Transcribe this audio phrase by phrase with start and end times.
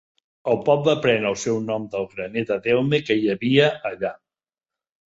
[0.53, 4.15] El poble pren el seu nom del graner de delme que hi havia allà.